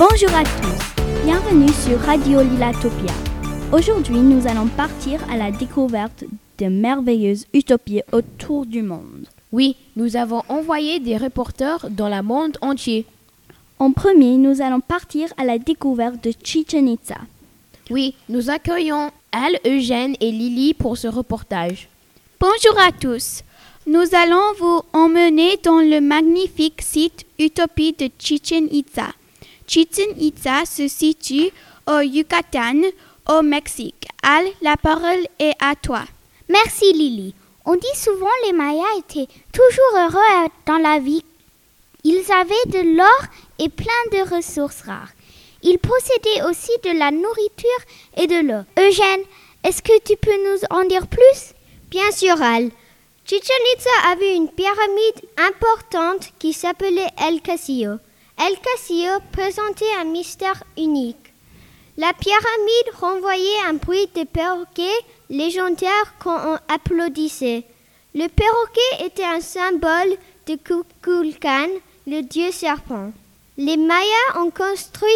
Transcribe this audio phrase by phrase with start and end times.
[0.00, 3.12] Bonjour à tous, bienvenue sur Radio Lilatopia.
[3.70, 6.24] Aujourd'hui, nous allons partir à la découverte
[6.56, 9.26] de merveilleuses utopies autour du monde.
[9.52, 13.04] Oui, nous avons envoyé des reporters dans le monde entier.
[13.78, 17.18] En premier, nous allons partir à la découverte de Chichen Itza.
[17.90, 21.90] Oui, nous accueillons Al, Eugène et Lily pour ce reportage.
[22.40, 23.42] Bonjour à tous.
[23.86, 29.08] Nous allons vous emmener dans le magnifique site Utopie de Chichen Itza.
[29.70, 31.52] Chichen Itza se situe
[31.86, 32.82] au Yucatan,
[33.28, 34.08] au Mexique.
[34.20, 36.02] Al, la parole est à toi.
[36.48, 37.34] Merci Lily.
[37.64, 41.22] On dit souvent les Mayas étaient toujours heureux dans la vie.
[42.02, 43.22] Ils avaient de l'or
[43.60, 45.12] et plein de ressources rares.
[45.62, 47.80] Ils possédaient aussi de la nourriture
[48.16, 48.64] et de l'eau.
[48.76, 49.22] Eugène,
[49.62, 51.54] est-ce que tu peux nous en dire plus?
[51.90, 52.70] Bien sûr, Al.
[53.24, 57.98] Chichen Itza avait une pyramide importante qui s'appelait El Castillo.
[58.42, 61.34] El Castillo présentait un mystère unique.
[61.98, 64.96] La pyramide renvoyait un bruit de perroquet
[65.28, 67.64] légendaire quand on applaudissait.
[68.14, 70.16] Le perroquet était un symbole
[70.46, 71.68] de Kukulkan,
[72.06, 73.12] le dieu serpent.
[73.58, 75.10] Les Mayas ont construit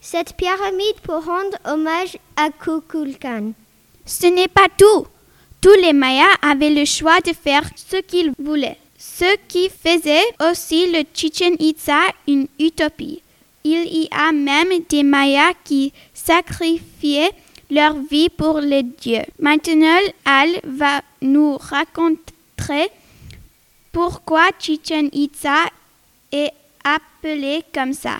[0.00, 3.52] cette pyramide pour rendre hommage à Kukulkan.
[4.04, 5.06] Ce n'est pas tout.
[5.60, 10.90] Tous les Mayas avaient le choix de faire ce qu'ils voulaient, ce qui faisait aussi
[10.90, 13.22] le Chichen Itza une utopie.
[13.62, 17.30] Il y a même des Mayas qui sacrifiaient
[17.70, 19.24] leur vie pour les dieux.
[19.38, 22.90] Maintenant, Al va nous raconter
[23.92, 25.64] pourquoi Chichen Itza
[26.32, 28.16] est appelé comme ça.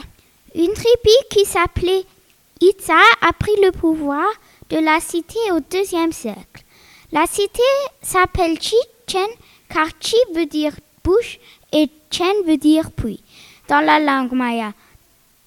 [0.55, 2.05] Une tribu qui s'appelait
[2.61, 4.27] Itza a pris le pouvoir
[4.71, 6.63] de la cité au deuxième siècle.
[7.11, 7.63] La cité
[8.03, 9.27] s'appelle Chichen car
[10.01, 10.73] Chi veut dire
[11.03, 11.39] bouche
[11.73, 13.23] et Chen veut dire puits
[13.69, 14.73] dans la langue maya.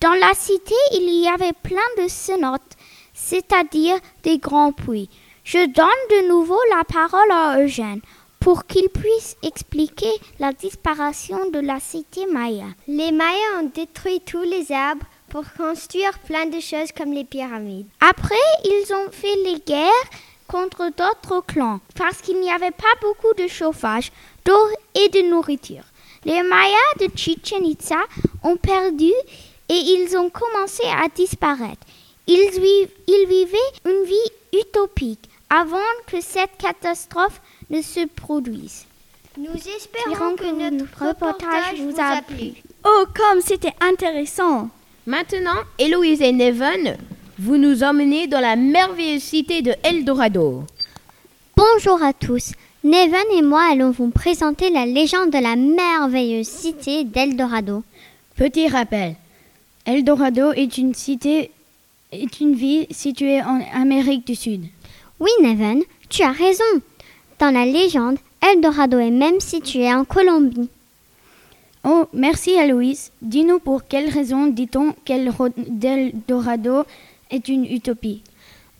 [0.01, 2.75] Dans la cité, il y avait plein de cenotes,
[3.13, 5.09] c'est-à-dire des grands puits.
[5.43, 8.01] Je donne de nouveau la parole à Eugène
[8.39, 12.67] pour qu'il puisse expliquer la disparition de la cité maya.
[12.87, 17.87] Les Mayas ont détruit tous les arbres pour construire plein de choses comme les pyramides.
[17.99, 18.35] Après,
[18.65, 20.09] ils ont fait les guerres
[20.47, 24.11] contre d'autres clans parce qu'il n'y avait pas beaucoup de chauffage,
[24.45, 25.83] d'eau et de nourriture.
[26.25, 27.99] Les Mayas de Chichen Itza
[28.43, 29.11] ont perdu
[29.69, 31.85] et ils ont commencé à disparaître.
[32.27, 38.85] Ils, vivent, ils vivaient une vie utopique avant que cette catastrophe ne se produise.
[39.37, 42.53] Nous espérons que, notre reportage vous a plu.
[42.83, 44.69] Oh, comme c'était intéressant.
[45.05, 46.97] Maintenant, Héloïse et Neven,
[47.39, 50.63] vous nous emmenez dans la merveilleuse cité de Eldorado.
[51.55, 52.53] Bonjour à tous.
[52.83, 57.83] Neven et moi allons vous présenter la légende de la merveilleuse cité d'Eldorado.
[58.35, 59.15] Petit rappel.
[59.85, 61.51] Eldorado est une cité,
[62.11, 64.63] est une ville située en Amérique du Sud.
[65.19, 66.63] Oui, Neven, tu as raison.
[67.39, 70.69] Dans la légende, Eldorado est même situé en Colombie.
[71.83, 73.11] Oh, merci Aloïse.
[73.21, 76.83] Dis-nous pour quelle raison dit-on qu'Eldorado
[77.29, 78.21] est une utopie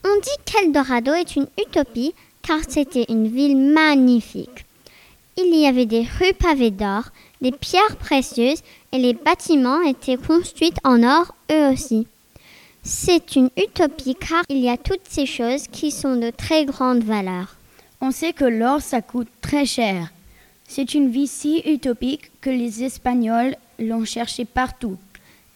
[0.03, 4.65] On dit qu'Eldorado est une utopie car c'était une ville magnifique.
[5.37, 7.03] Il y avait des rues pavées d'or,
[7.41, 12.07] des pierres précieuses et les bâtiments étaient construits en or eux aussi.
[12.83, 17.03] C'est une utopie car il y a toutes ces choses qui sont de très grande
[17.03, 17.57] valeur.
[17.99, 20.11] On sait que l'or ça coûte très cher.
[20.67, 24.97] C'est une vie si utopique que les Espagnols l'ont cherché partout.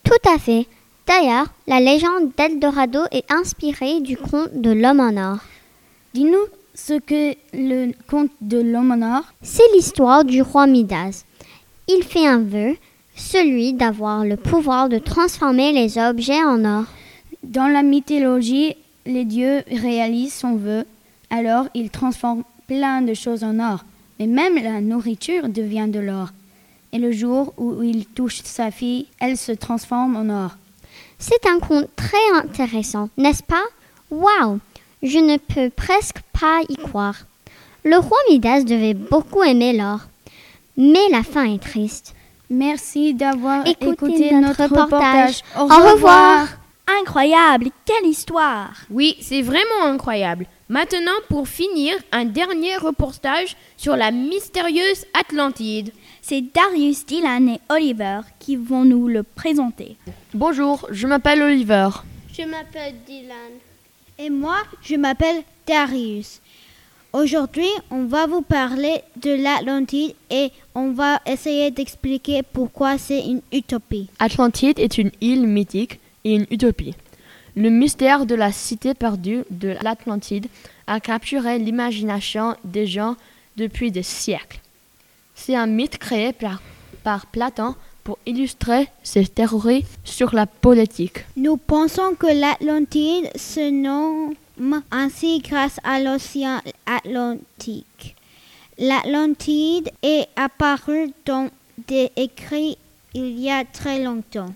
[0.04, 0.68] Tout à fait.
[1.12, 5.40] D'ailleurs, la légende d'Eldorado est inspirée du conte de l'homme en or.
[6.14, 11.26] Dis-nous ce que le conte de l'homme en or C'est l'histoire du roi Midas.
[11.90, 12.78] Il fait un vœu,
[13.18, 16.86] celui d'avoir le pouvoir de transformer les objets en or.
[17.44, 20.86] Dans la mythologie, les dieux réalisent son vœu,
[21.30, 23.84] alors ils transforment plein de choses en or.
[24.18, 26.30] Mais même la nourriture devient de l'or.
[26.94, 30.52] Et le jour où il touche sa fille, elle se transforme en or.
[31.22, 33.64] C'est un conte très intéressant, n'est-ce pas?
[34.10, 34.60] Waouh
[35.04, 37.16] Je ne peux presque pas y croire.
[37.84, 40.00] Le roi Midas devait beaucoup aimer l'or.
[40.78, 42.16] Mais la fin est triste.
[42.50, 45.44] Merci d'avoir écouté notre notre, reportage.
[45.54, 45.80] reportage.
[45.80, 46.48] Au Au revoir.
[47.00, 48.74] Incroyable, quelle histoire.
[48.90, 50.46] Oui, c'est vraiment incroyable.
[50.68, 55.94] Maintenant, pour finir, un dernier reportage sur la mystérieuse Atlantide.
[56.22, 59.96] C'est Darius, Dylan et Oliver qui vont nous le présenter.
[60.34, 61.90] Bonjour, je m'appelle Oliver.
[62.38, 63.54] Je m'appelle Dylan.
[64.20, 66.42] Et moi, je m'appelle Darius.
[67.14, 73.42] Aujourd'hui, on va vous parler de l'Atlantide et on va essayer d'expliquer pourquoi c'est une
[73.54, 74.10] utopie.
[74.20, 76.96] Atlantide est une île mythique et une utopie.
[77.56, 80.48] Le mystère de la cité perdue de l'Atlantide
[80.88, 83.16] a capturé l'imagination des gens
[83.58, 84.60] depuis des siècles.
[85.36, 91.26] C'est un mythe créé par, Platon pour illustrer ses théories sur la politique.
[91.36, 98.16] Nous pensons que l'Atlantide se nomme ainsi grâce à l'océan Atlantique.
[98.78, 101.50] L'Atlantide est apparue dans
[101.88, 102.78] des écrits
[103.14, 104.54] il y a très longtemps.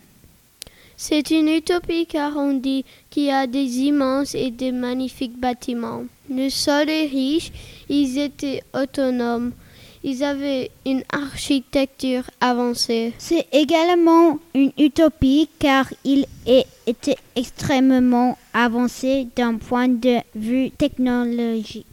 [0.97, 6.03] C'est une utopie car on dit qu'il y a des immenses et des magnifiques bâtiments.
[6.30, 7.51] Le sol est riche,
[7.89, 9.51] ils étaient autonomes,
[10.03, 13.13] ils avaient une architecture avancée.
[13.18, 21.86] C'est également une utopie car il était extrêmement avancé d'un point de vue technologique.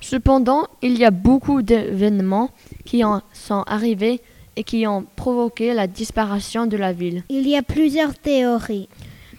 [0.00, 2.50] Cependant, il y a beaucoup d'événements
[2.84, 4.20] qui en sont arrivés
[4.58, 7.22] et qui ont provoqué la disparition de la ville.
[7.28, 8.88] Il y a plusieurs théories.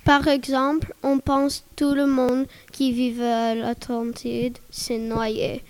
[0.05, 5.61] Par exemple, on pense tout le monde qui vivait à l'Atlantide s'est noyé.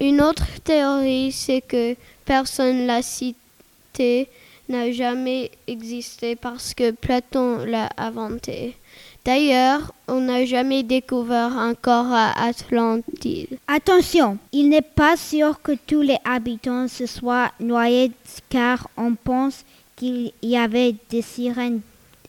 [0.00, 4.28] Une autre théorie, c'est que personne la cité
[4.68, 8.76] n'a jamais existé parce que Platon l'a inventé.
[9.24, 13.58] D'ailleurs, on n'a jamais découvert un corps à Atlantide.
[13.66, 18.12] Attention, il n'est pas sûr que tous les habitants se soient noyés
[18.48, 19.64] car on pense
[19.96, 21.80] qu'il y avait des sirènes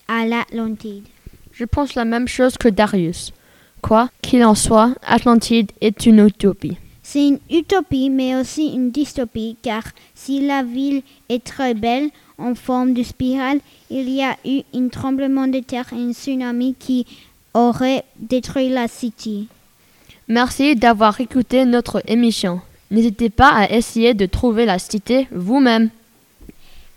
[0.08, 1.06] à l'Atlantide.
[1.54, 3.32] Je pense la même chose que Darius.
[3.82, 6.78] Quoi qu'il en soit, Atlantide est une utopie.
[7.12, 9.82] C'est une utopie mais aussi une dystopie car
[10.14, 14.90] si la ville est très belle en forme de spirale, il y a eu un
[14.90, 17.08] tremblement de terre et un tsunami qui
[17.56, 19.46] aurait détruit la cité.
[20.28, 22.62] Merci d'avoir écouté notre émission.
[22.92, 25.90] N'hésitez pas à essayer de trouver la cité vous-même.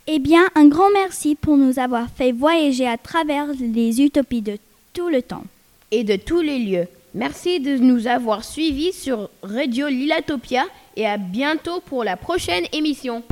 [0.06, 4.58] Eh bien, un grand merci pour nous avoir fait voyager à travers les utopies de
[4.92, 5.44] tout le temps.
[5.90, 6.88] Et de tous les lieux.
[7.14, 10.64] Merci de nous avoir suivis sur Radio Lilatopia
[10.96, 13.22] et à bientôt pour la prochaine émission.